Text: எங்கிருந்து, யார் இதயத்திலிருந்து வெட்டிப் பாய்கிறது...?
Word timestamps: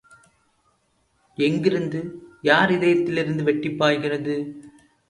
எங்கிருந்து, 1.37 2.01
யார் 2.41 2.71
இதயத்திலிருந்து 2.71 3.43
வெட்டிப் 3.43 3.77
பாய்கிறது...? 3.77 4.37